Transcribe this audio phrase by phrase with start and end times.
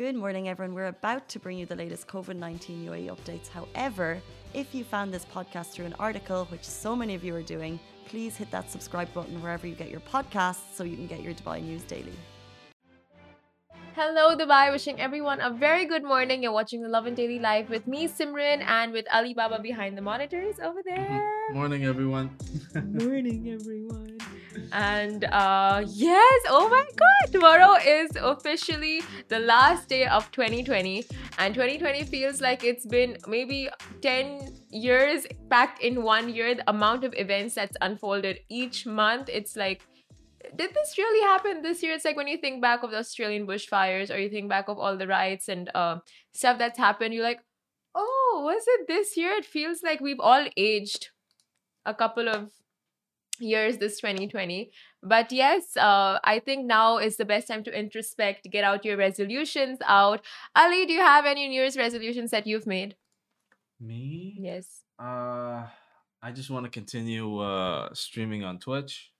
[0.00, 0.74] Good morning, everyone.
[0.74, 3.48] We're about to bring you the latest COVID 19 UAE updates.
[3.48, 4.18] However,
[4.54, 7.78] if you found this podcast through an article, which so many of you are doing,
[8.06, 11.34] please hit that subscribe button wherever you get your podcasts so you can get your
[11.34, 12.14] Dubai news daily.
[13.94, 14.72] Hello, Dubai.
[14.72, 16.42] Wishing everyone a very good morning.
[16.42, 20.54] You're watching the Lovin Daily Live with me, Simran, and with Alibaba behind the monitors
[20.60, 21.12] over mm-hmm.
[21.12, 21.52] there.
[21.52, 22.30] Morning, everyone.
[22.74, 24.19] morning, everyone.
[24.72, 31.04] And uh, yes, oh my god, tomorrow is officially the last day of 2020,
[31.38, 33.68] and 2020 feels like it's been maybe
[34.02, 36.54] 10 years packed in one year.
[36.54, 39.82] The amount of events that's unfolded each month, it's like
[40.56, 41.92] did this really happen this year?
[41.92, 44.78] It's like when you think back of the Australian bushfires or you think back of
[44.78, 45.98] all the riots and uh,
[46.32, 47.40] stuff that's happened, you're like,
[47.94, 49.32] oh, was it this year?
[49.32, 51.10] It feels like we've all aged
[51.86, 52.50] a couple of
[53.40, 54.70] years this 2020
[55.02, 58.96] but yes uh, i think now is the best time to introspect get out your
[58.96, 60.20] resolutions out.
[60.54, 62.96] Ali do you have any new year's resolutions that you've made?
[63.80, 64.36] Me?
[64.40, 64.82] Yes.
[64.98, 65.66] Uh
[66.22, 69.10] i just want to continue uh streaming on twitch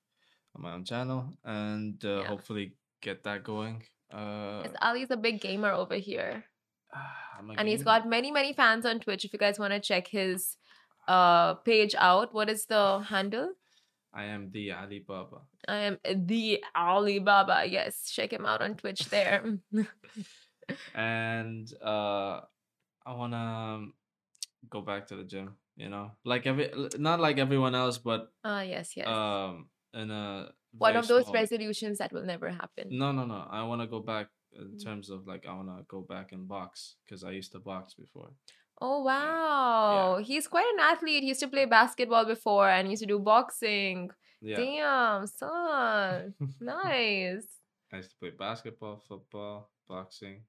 [0.54, 2.26] on my own channel and uh, Yeah.
[2.28, 3.82] hopefully get that going.
[4.12, 6.44] Uh yes, ali's a big gamer over here.
[7.56, 8.00] And he's gamer.
[8.00, 10.56] got many many fans on twitch if you guys want to check his
[11.08, 12.34] uh page out.
[12.34, 13.52] What is the handle
[14.12, 19.44] i am the alibaba i am the alibaba yes check him out on twitch there
[20.94, 22.40] and uh
[23.06, 23.86] i want to
[24.68, 28.60] go back to the gym you know like every not like everyone else but ah
[28.62, 33.12] yes yes um in a one of those small- resolutions that will never happen No,
[33.12, 33.46] no, no.
[33.50, 34.82] I want to go back in Mm.
[34.82, 37.94] terms of like I want to go back and box because I used to box
[37.94, 38.30] before.
[38.80, 40.18] Oh wow.
[40.22, 41.22] He's quite an athlete.
[41.22, 44.10] He used to play basketball before and he used to do boxing.
[44.40, 46.34] Yeah, Damn, son.
[46.60, 47.44] nice.
[47.92, 50.42] I used to play basketball, football, boxing.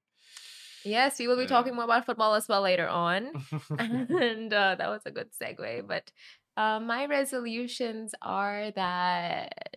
[0.86, 1.48] Yes, we will be Yeah.
[1.50, 3.32] talking more about football as well later on.
[3.80, 5.86] and uh, that was a good segue.
[5.88, 6.10] But
[6.56, 9.76] uh, my resolutions are that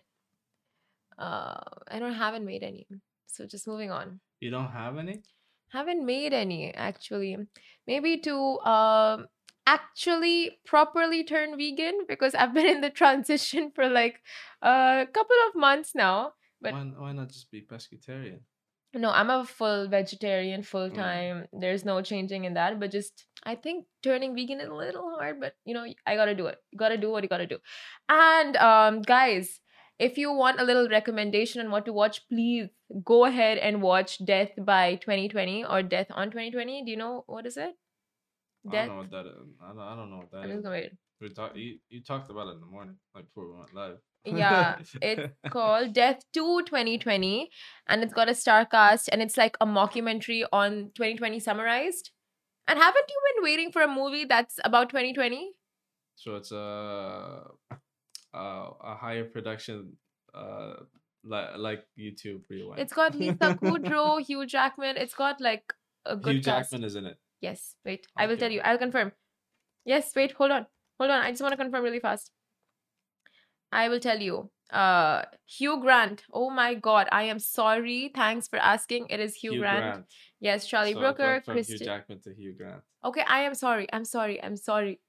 [1.17, 2.87] uh, I don't haven't made any.
[3.27, 4.19] So just moving on.
[4.39, 5.21] you don't have any?
[5.75, 7.37] Haven't made any actually.
[7.87, 9.27] Maybe to um
[9.67, 14.21] actually properly turn vegan because I've been in the transition for like
[14.61, 16.33] a couple of months now.
[16.61, 18.39] But why, why not just be pescatarian?
[18.95, 21.47] no, I'm a full vegetarian full time.
[21.51, 22.79] There's no changing in that.
[22.79, 26.35] But just I think turning vegan is a little hard, but you know, I gotta
[26.35, 26.57] do it.
[26.71, 27.59] You gotta do what you gotta do.
[28.07, 29.59] And um guys,
[29.97, 32.67] if you want a little recommendation on what to watch, please
[33.03, 36.83] go ahead and watch Death by 2020 or Death on 2020.
[36.83, 37.75] Do you know what is it?
[38.67, 39.47] I don't know what that is.
[39.63, 40.89] I don't, I don't know what that I'm is.
[41.21, 43.97] We talk, you, you talked about it in the morning, like before we went live.
[44.25, 47.49] Yeah, it's called Death to 2020
[47.87, 52.11] and it's got a star cast and it's like a mockumentary on 2020 summarized.
[52.67, 55.51] And haven't you been waiting for a movie that's about 2020?
[56.15, 57.43] So it's a
[58.35, 59.93] uh, a higher production,
[60.33, 60.73] uh,
[61.23, 62.79] like like YouTube rewind.
[62.79, 64.97] It's got Lisa Kudrow, Hugh Jackman.
[64.97, 65.73] It's got like
[66.05, 66.71] a good Hugh cast.
[66.71, 67.17] Jackman is in it.
[67.41, 68.07] Yes, wait.
[68.17, 68.61] I will tell you.
[68.61, 69.11] I'll confirm.
[69.85, 70.65] Yes, wait, hold on.
[70.99, 71.21] Hold on.
[71.21, 72.31] I just want to confirm really fast.
[73.71, 74.49] I will tell you.
[74.71, 76.23] Uh Hugh Grant.
[76.33, 77.07] Oh my god.
[77.11, 78.11] I am sorry.
[78.15, 79.07] Thanks for asking.
[79.09, 80.05] It is Hugh, Grant.
[80.39, 82.81] Yes, Charlie So Brooker, from Hugh Jackman to Hugh Grant.
[83.03, 83.87] Okay, I am sorry.
[83.93, 84.41] I'm sorry.
[84.41, 84.99] I'm sorry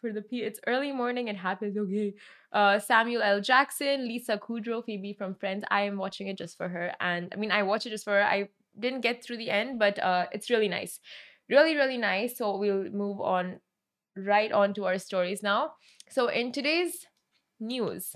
[0.00, 0.42] for the P.
[0.42, 1.28] It's early morning.
[1.28, 1.76] It happens.
[1.76, 2.14] Okay.
[2.52, 3.40] Uh, Samuel L.
[3.40, 5.64] Jackson, Lisa Kudrow, Phoebe from Friends.
[5.70, 8.12] I am watching it just for her, and I mean, I watch it just for
[8.12, 8.24] her.
[8.24, 8.48] I
[8.78, 11.00] didn't get through the end, but uh, it's really nice,
[11.48, 12.38] really, really nice.
[12.38, 13.60] So we'll move on
[14.16, 15.72] right on to our stories now.
[16.08, 17.06] So in today's
[17.60, 18.14] news,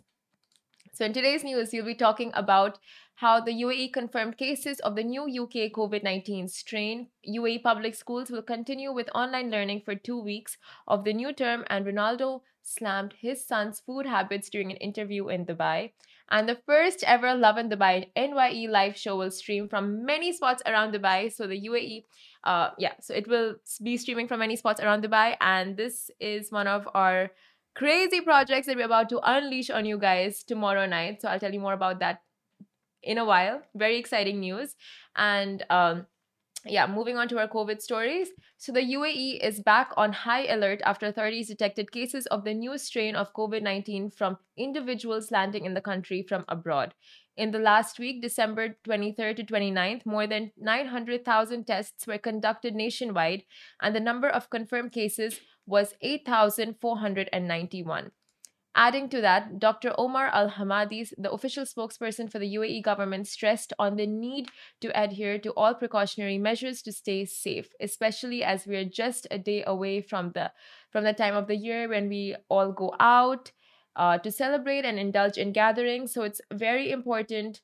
[0.92, 2.78] so in today's news, you'll be talking about
[3.16, 7.08] how the UAE confirmed cases of the new UK COVID 19 strain.
[7.28, 10.56] UAE public schools will continue with online learning for two weeks
[10.88, 15.44] of the new term, and Ronaldo slammed his son's food habits during an interview in
[15.44, 15.92] Dubai.
[16.30, 20.94] And the first ever Lovin Dubai NYE live show will stream from many spots around
[20.94, 21.32] Dubai.
[21.32, 22.04] So the UAE,
[22.44, 25.36] uh, yeah, so it will be streaming from many spots around Dubai.
[25.40, 27.30] And this is one of our
[27.74, 31.22] crazy projects that we're about to unleash on you guys tomorrow night.
[31.22, 32.22] So I'll tell you more about that
[33.02, 33.62] in a while.
[33.74, 34.74] Very exciting news.
[35.16, 36.06] And um,
[36.66, 38.28] yeah, moving on to our COVID stories.
[38.58, 42.76] So the UAE is back on high alert after authorities detected cases of the new
[42.76, 46.94] strain of COVID 19 from individuals landing in the country from abroad.
[47.36, 53.44] In the last week, December 23rd to 29th, more than 900,000 tests were conducted nationwide,
[53.80, 55.40] and the number of confirmed cases
[55.70, 58.10] was 8,491.
[58.74, 59.92] Adding to that, Dr.
[59.98, 64.48] Omar Al Hamadi's, the official spokesperson for the UAE government, stressed on the need
[64.80, 69.38] to adhere to all precautionary measures to stay safe, especially as we are just a
[69.38, 70.52] day away from the
[70.90, 73.50] from the time of the year when we all go out
[73.96, 76.12] uh, to celebrate and indulge in gatherings.
[76.12, 77.60] So it's very important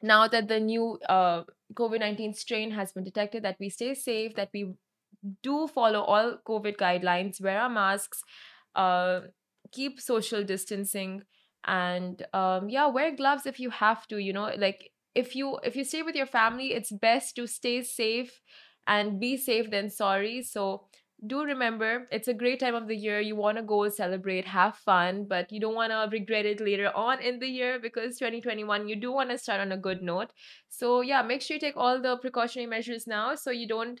[0.00, 1.42] now that the new uh,
[1.74, 4.74] COVID 19 strain has been detected that we stay safe, that we
[5.42, 8.22] do follow all COVID guidelines, wear our masks.
[8.74, 9.20] Uh,
[9.72, 11.22] keep social distancing
[11.66, 15.76] and um yeah wear gloves if you have to you know like if you if
[15.76, 18.40] you stay with your family it's best to stay safe
[18.86, 20.86] and be safe than sorry so
[21.26, 24.76] do remember it's a great time of the year you want to go celebrate have
[24.76, 28.86] fun but you don't want to regret it later on in the year because 2021
[28.86, 30.32] you do want to start on a good note
[30.68, 34.00] so yeah make sure you take all the precautionary measures now so you don't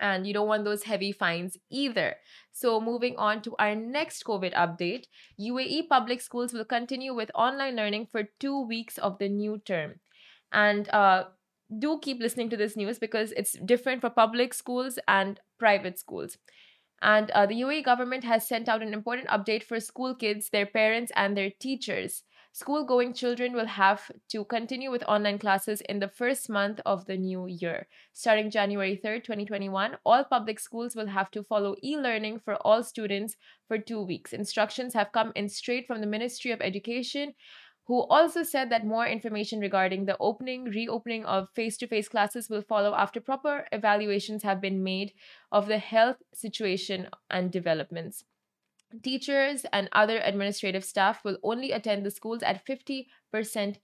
[0.00, 2.16] And you don't want those heavy fines either.
[2.52, 5.06] So, moving on to our next COVID update
[5.40, 10.00] UAE public schools will continue with online learning for two weeks of the new term.
[10.52, 11.24] And uh,
[11.76, 16.38] do keep listening to this news because it's different for public schools and private schools.
[17.00, 20.66] And uh, the UAE government has sent out an important update for school kids, their
[20.66, 22.24] parents, and their teachers.
[22.52, 27.06] School going children will have to continue with online classes in the first month of
[27.06, 27.86] the new year.
[28.12, 32.82] Starting January 3rd, 2021, all public schools will have to follow e learning for all
[32.82, 33.36] students
[33.68, 34.32] for two weeks.
[34.32, 37.34] Instructions have come in straight from the Ministry of Education
[37.88, 42.50] who also said that more information regarding the opening, reopening of face to face classes
[42.50, 45.12] will follow after proper evaluations have been made
[45.50, 48.24] of the health situation and developments.
[49.02, 53.04] Teachers and other administrative staff will only attend the schools at 50%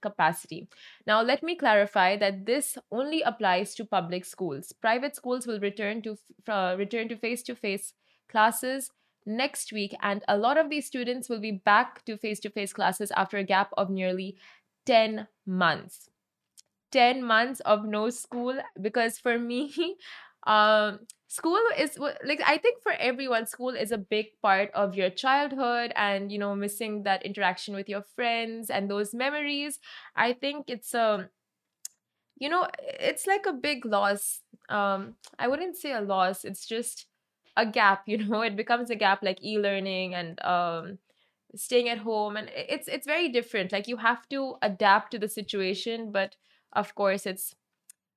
[0.01, 0.67] capacity.
[1.05, 4.73] Now, let me clarify that this only applies to public schools.
[4.73, 6.17] Private schools will return to
[6.47, 7.93] uh, return to face-to-face
[8.29, 8.89] classes
[9.27, 13.37] next week, and a lot of these students will be back to face-to-face classes after
[13.37, 14.37] a gap of nearly
[14.87, 16.09] 10 months.
[16.91, 19.73] 10 months of no school because for me
[20.47, 25.09] um school is like i think for everyone school is a big part of your
[25.09, 29.79] childhood and you know missing that interaction with your friends and those memories.
[30.15, 31.29] I think it's a um,
[32.37, 34.41] you know it's like a big loss.
[34.69, 37.07] Um i wouldn't say a loss it's just
[37.55, 40.97] a gap you know it becomes a gap like e-learning and um
[41.55, 43.73] staying at home and it's it's very different.
[43.73, 46.37] Like you have to adapt to the situation but
[46.73, 47.55] of course it's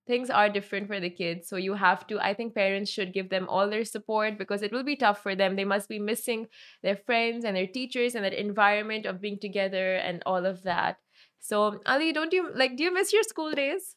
[0.08, 3.28] things are different for the kids so you have to i think parents should give
[3.28, 5.56] them all their support because it will be tough for them.
[5.56, 6.46] They must be missing
[6.82, 10.96] their friends and their teachers and that environment of being together and all of that.
[11.40, 13.94] So ali don't you like do you miss your school days?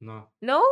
[0.00, 0.24] No.
[0.42, 0.62] No?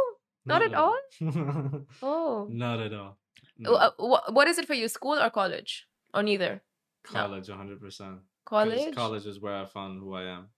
[0.44, 1.82] Not, at all, all?
[2.02, 2.48] oh.
[2.50, 3.16] Not at all.
[3.58, 3.74] No.
[3.74, 5.86] uh, what, what is it for you school or college?
[6.12, 6.62] Or neither?
[7.04, 7.54] College no.
[7.54, 8.94] 100% college?
[8.94, 10.48] college is where i found who i am.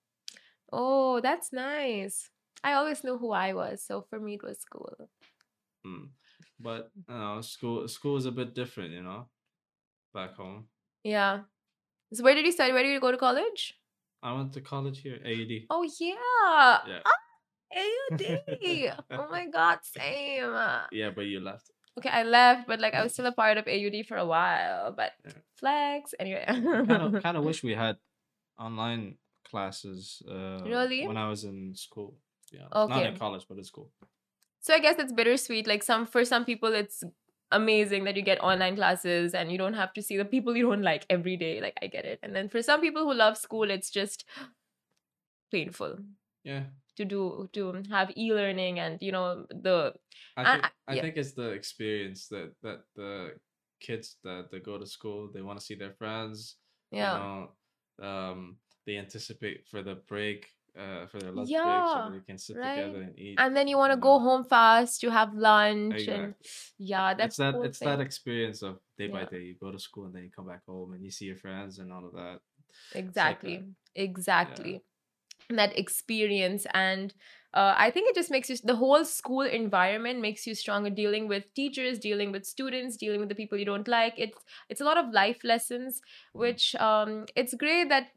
[0.73, 2.31] Oh that's nice
[2.65, 4.97] I always knew who I was, so for me it was school.
[5.87, 6.09] Mm.
[6.59, 9.27] But you know, school school is a bit different, you know,
[10.15, 10.65] back home.
[11.05, 11.41] Yeah.
[12.15, 12.73] So where did you study?
[12.73, 13.75] Where did you go to college?
[14.23, 15.69] I went to college here, AUD.
[15.69, 16.79] Oh yeah.
[16.89, 17.03] Yeah.
[17.05, 17.21] Ah,
[17.77, 18.97] AUD.
[19.11, 20.57] oh my god, same.
[20.91, 21.71] Yeah, but you left.
[21.99, 24.93] Okay, I left, but like I was still a part of AUD for a while.
[24.97, 25.33] But yeah.
[25.59, 26.45] flex anyway.
[26.49, 27.97] kind of kind of wish we had
[28.59, 29.17] online
[29.51, 30.23] classes.
[30.27, 31.07] Uh, really?
[31.07, 32.17] When I was in school
[32.55, 32.67] yeah.
[32.73, 32.95] Okay.
[32.95, 33.91] Not in college, but it's cool.
[34.61, 35.67] So I guess it's bittersweet.
[35.67, 37.05] Like some for some people it's
[37.53, 40.69] amazing that you get online classes and you don't have to see the people you
[40.69, 41.61] don't like every day.
[41.61, 42.19] Like I get it.
[42.23, 44.25] And then for some people who love school, it's just
[45.53, 45.99] painful.
[46.43, 46.65] Yeah.
[46.97, 49.95] To do to have e-learning and you know the
[50.37, 51.03] I think, I, I yeah.
[51.03, 53.33] think it's the experience that that the
[53.81, 56.57] kids that, that go to school they want to see their friends.
[56.91, 57.13] Yeah.
[57.13, 58.57] You know, um
[58.87, 60.47] they anticipate for the break
[60.79, 62.77] uh, for their lunch yeah, break so they can sit right?
[62.77, 63.39] together and eat.
[63.39, 66.15] And then you want to go home fast to have lunch exactly.
[66.15, 66.35] and
[66.79, 67.89] yeah, that's it's that it's thing.
[67.89, 69.13] that experience of day Yeah.
[69.13, 69.43] by day.
[69.43, 71.79] You go to school and then you come back home and you see your friends
[71.79, 72.41] and all of that.
[72.95, 74.03] exactly, that.
[74.03, 74.83] exactly.
[75.51, 77.15] That experience and
[77.55, 81.29] uh, I think it just makes you the whole school environment makes you stronger dealing
[81.29, 84.15] with teachers, dealing with students, dealing with the people you don't like.
[84.19, 84.37] It's
[84.69, 88.09] it's a lot of life lessons, which um, it's great that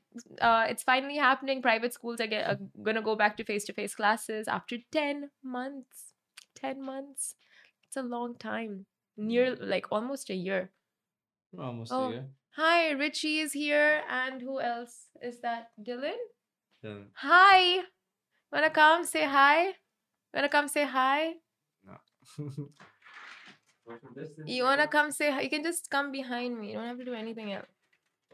[0.42, 1.62] uh, it's finally happening.
[1.62, 5.30] Private schools are, get, are gonna go back to face to face classes after ten
[5.44, 6.14] months.
[6.56, 7.36] Ten months,
[7.86, 8.88] it's a long time.
[9.18, 10.72] Near like almost a year.
[11.58, 12.08] Almost Oh.
[12.08, 12.26] a year.
[12.56, 15.70] Hi, Richie is here, and who else is that?
[15.80, 16.18] Dylan.
[16.88, 17.84] Then Hi.
[18.52, 19.74] Wanna come say hi?
[20.34, 21.34] Wanna come say hi?
[21.86, 21.96] No.
[24.46, 25.42] You wanna come say hi?
[25.42, 26.72] You can just come behind me.
[26.72, 27.66] You don't have to do anything else.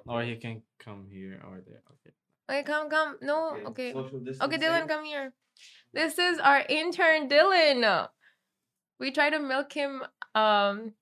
[0.07, 1.81] or he can come here or there.
[1.93, 2.13] Okay.
[2.49, 3.17] Okay, come, come.
[3.21, 3.93] No, okay.
[3.93, 5.33] Social Okay, Dylan, come here.
[5.93, 8.09] This is our intern, Dylan.
[8.99, 10.01] We try to milk him,
[10.35, 10.93] um,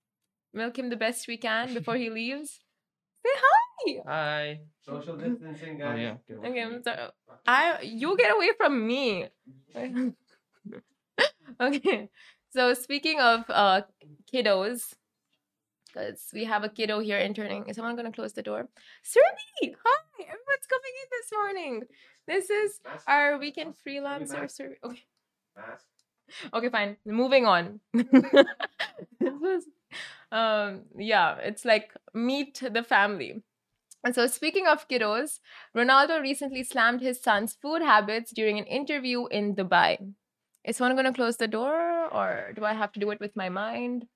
[0.53, 2.59] milk him the best we can before he leaves.
[3.23, 4.01] Say hi.
[4.05, 4.59] Hi.
[4.81, 5.99] Social distancing, Oh guys.
[6.29, 6.35] yeah.
[6.45, 7.09] Okay, I'm sorry.
[7.47, 9.25] I you get away from me.
[11.61, 12.09] okay.
[12.53, 13.81] So speaking of uh
[14.31, 14.93] kiddos,
[15.87, 17.65] because we have a kiddo here interning.
[17.67, 18.67] Is someone gonna close the door?
[19.03, 19.75] Survey!
[19.85, 20.01] Hi!
[20.21, 21.83] Everyone's coming in this morning.
[22.27, 23.03] This is Mask.
[23.07, 24.55] our weekend Survey freelancer mask.
[24.55, 24.75] survey.
[24.83, 25.03] Okay.
[25.55, 25.85] Mask.
[26.53, 26.97] Okay, fine.
[27.05, 27.79] Moving on.
[27.93, 29.63] this was
[30.31, 33.43] um yeah, it's like meet the family.
[34.03, 35.39] And so speaking of kiddos,
[35.75, 40.13] Ronaldo recently slammed his son's food habits during an interview in Dubai.
[40.65, 43.49] Is someone gonna close the door or do I have to do it with my
[43.49, 44.07] mind?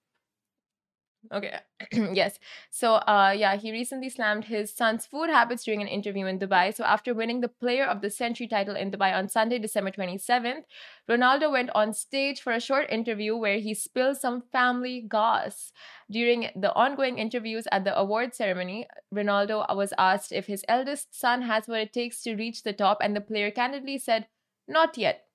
[1.34, 1.60] Okay.
[2.14, 2.40] yes.
[2.70, 6.74] So uh yeah, he recently slammed his son's food habits during an interview in Dubai.
[6.74, 10.66] So after winning the player of the century title in Dubai on Sunday, December 27th,
[11.10, 15.72] Ronaldo went on stage for a short interview where he spilled some family goss.
[16.12, 21.42] During the ongoing interviews at the award ceremony, Ronaldo was asked if his eldest son
[21.44, 24.28] has what it takes to reach the top, and the player candidly said,
[24.68, 25.26] Not yet.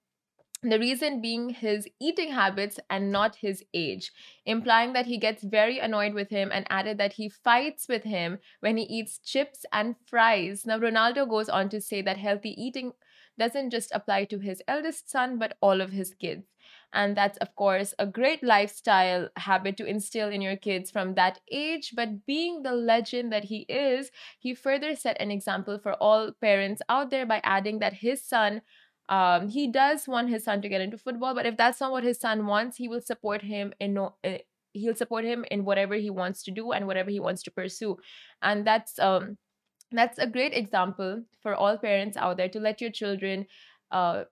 [0.63, 4.13] The reason being his eating habits and not his age,
[4.45, 8.39] implying that he gets very annoyed with him and added that he fights with him
[8.61, 10.67] when he eats chips and fries.
[10.67, 12.93] Now, Ronaldo goes on to say that healthy eating
[13.39, 16.47] doesn't just apply to his eldest son, but all of his kids.
[16.93, 21.41] And that's, of course, a great lifestyle habit to instill in your kids from that
[21.51, 21.93] age.
[21.95, 26.83] But being the legend that he is, he further set an example for all parents
[26.89, 28.61] out there by adding that his son
[29.11, 32.05] um, he does want his son to get into football, but if that's not what
[32.05, 34.15] his son wants, he will support him in no.
[34.25, 34.39] Uh,
[34.73, 37.97] he'll support him in whatever he wants to do and whatever he wants to pursue,
[38.41, 39.37] and that's um,
[39.91, 43.47] that's a great example for all parents out there to let your children
[43.91, 44.23] uh,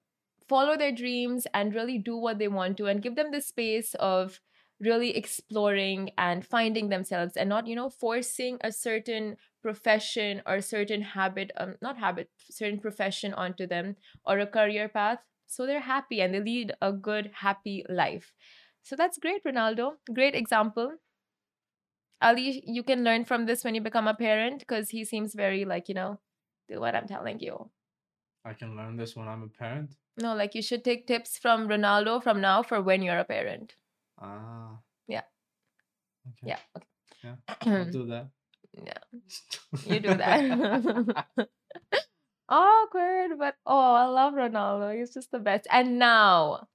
[0.49, 3.94] follow their dreams and really do what they want to, and give them the space
[3.94, 4.40] of
[4.80, 11.02] really exploring and finding themselves, and not you know forcing a certain profession or certain
[11.02, 15.18] habit, um, not habit, certain profession onto them or a career path.
[15.47, 18.32] So they're happy and they lead a good happy life.
[18.82, 19.92] So that's great ronaldo.
[20.14, 20.92] Great example.
[22.20, 25.64] Ali you can learn from this when you become a parent because he seems very
[25.64, 26.18] like you know
[26.68, 27.70] do what i'm telling you.
[28.44, 29.97] I can learn this when I'm a parent.
[30.16, 33.75] no like you should take tips from ronaldo from now for when you're a parent
[34.21, 34.79] Ah.
[35.07, 35.23] Yeah.
[36.29, 36.47] Okay.
[36.55, 36.87] yeah okay
[37.25, 37.37] Yeah.
[37.67, 38.29] I'll do that.
[38.75, 39.03] Yeah.
[39.87, 40.39] you do that
[42.49, 46.69] awkward but oh i love ronaldo he's just the best and now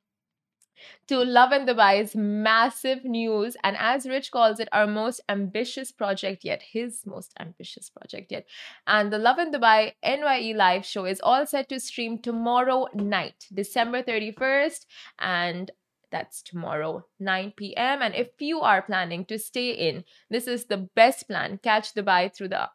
[1.08, 6.62] to Lovin Dubai's massive news, and as Rich calls it, our most ambitious project yet,
[6.62, 8.46] his most ambitious project yet.
[8.88, 14.02] And the Lovin Dubai NYE live show is all set to stream tomorrow night, December
[14.02, 14.86] 31st,
[15.20, 15.72] and
[16.14, 18.02] that's tomorrow, 9 p.m.
[18.02, 21.60] And if you are planning to stay in, this is the best plan.
[21.62, 22.70] Catch Dubai through the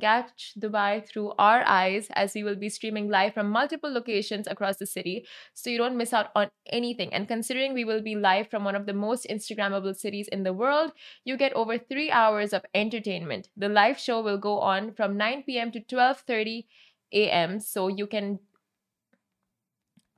[0.00, 4.76] Catch Dubai through our eyes as we will be streaming live from multiple locations across
[4.76, 5.24] the city
[5.54, 7.14] so you don't miss out on anything.
[7.14, 10.52] And considering we will be live from one of the most Instagrammable cities in the
[10.52, 10.92] world,
[11.24, 13.48] you get over three hours of entertainment.
[13.56, 15.70] The live show will go on from 9 p.m.
[15.72, 16.64] to 12:30
[17.12, 17.60] a.m.
[17.60, 18.40] So you can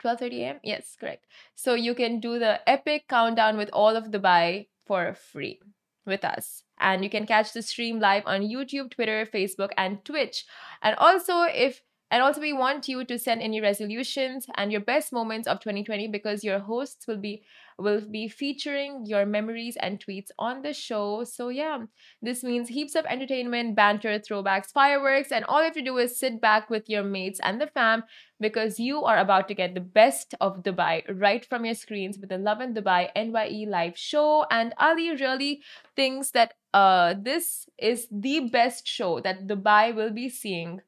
[0.06, 0.60] 12:30 a.m.
[0.62, 1.26] Yes, correct.
[1.54, 5.60] So you can do the epic countdown with all of Dubai for free
[6.06, 6.62] with us.
[6.78, 10.44] And you can catch the stream live on YouTube, Twitter, Facebook, and Twitch.
[10.82, 15.12] And also, if and also, we want you to send your resolutions and your best
[15.12, 17.42] moments of 2020 because your hosts will be
[17.78, 21.24] will be featuring your memories and tweets on the show.
[21.24, 21.84] So yeah,
[22.22, 26.18] this means heaps of entertainment, banter, throwbacks, fireworks, and all you have to do is
[26.18, 28.04] sit back with your mates and the fam
[28.40, 32.30] because you are about to get the best of Dubai right from your screens with
[32.30, 34.46] the Lovin Dubai NYE live show.
[34.50, 35.62] And Ali really
[35.94, 40.80] thinks that uh this is the best show that Dubai will be seeing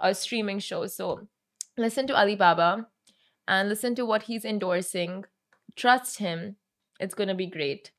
[0.00, 0.86] a streaming show.
[0.86, 1.26] So
[1.76, 2.86] listen to Alibaba
[3.46, 5.24] and listen to what he's endorsing.
[5.78, 6.56] Trust him.
[6.98, 7.92] It's going to be great.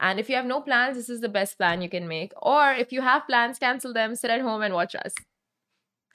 [0.00, 2.32] And if you have no plans, this is the best plan you can make.
[2.40, 5.14] Or if you have plans, cancel them, sit at home and watch us.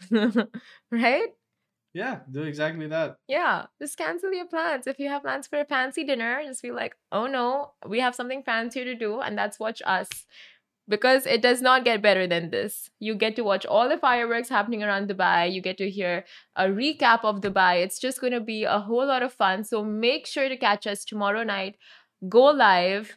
[0.91, 1.29] right?
[1.93, 3.17] Yeah, do exactly that.
[3.27, 4.87] Yeah, just cancel your plans.
[4.87, 8.15] If you have plans for a fancy dinner, just be like, oh no, we have
[8.15, 10.07] something fancier to do, and that's watch us.
[10.91, 12.89] Because it does not get better than this.
[13.00, 15.51] You get to watch all the fireworks happening around Dubai.
[15.51, 17.83] You get to hear a recap of Dubai.
[17.83, 19.63] It's just going to be a whole lot of fun.
[19.63, 21.77] So make sure to catch us tomorrow night.
[22.27, 23.15] Go live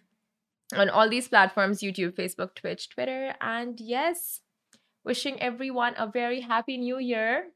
[0.76, 3.34] on all these platforms YouTube, Facebook, Twitch, Twitter.
[3.40, 4.40] And yes,
[5.04, 7.50] wishing everyone a very happy new year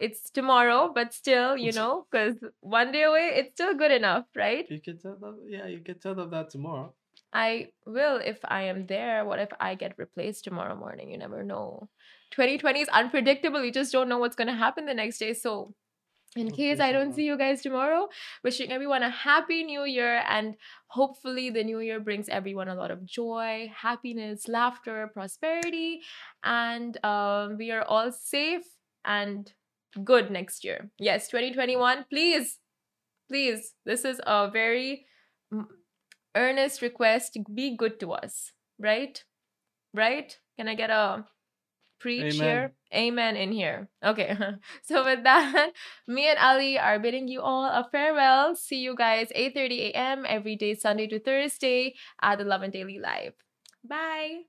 [0.00, 4.66] it's tomorrow, but still, you know, because one day away, it's still good enough, right?
[4.70, 6.94] You can tell them, yeah, you can tell them that tomorrow.
[7.32, 9.24] I will if I am there.
[9.24, 11.10] What if I get replaced tomorrow morning?
[11.10, 11.88] You never know.
[12.32, 13.62] 2020 is unpredictable.
[13.64, 15.34] You just don't know what's going to happen the next day.
[15.34, 15.74] So,
[16.36, 18.08] in case I don't see you guys tomorrow,
[18.44, 20.56] wishing everyone a happy new year and
[20.88, 26.00] hopefully the new year brings everyone a lot of joy, happiness, laughter, prosperity,
[26.44, 28.64] and um, we are all safe
[29.06, 29.52] and
[30.04, 30.90] good next year.
[30.98, 32.58] Yes, 2021, please,
[33.28, 35.06] please, this is a very
[36.38, 37.36] earnest request.
[37.52, 39.22] Be good to us, right?
[39.92, 40.38] Right?
[40.56, 41.26] Can I get a
[41.98, 42.46] preach Amen.
[42.46, 42.72] here?
[42.94, 43.88] Amen in here.
[44.04, 44.36] Okay.
[44.82, 45.72] so with that,
[46.06, 48.54] me and Ali are bidding you all a farewell.
[48.54, 50.24] See you guys 8:30 a.m.
[50.26, 53.34] every day, Sunday to Thursday at the Lovin Daily Live.
[53.84, 54.46] Bye.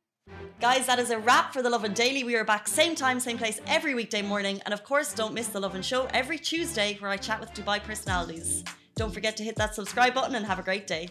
[0.62, 2.24] Guys, that is a wrap for The Lovin Daily.
[2.24, 4.62] We are back same time, same place every weekday morning.
[4.66, 7.82] And of course, don't miss The Lovin Show every Tuesday where I chat with Dubai
[7.82, 8.64] personalities.
[8.96, 11.10] Don't forget to hit that subscribe button and have a great day.